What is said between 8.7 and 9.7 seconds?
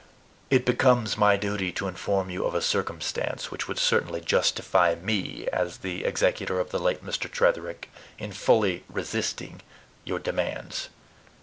resisting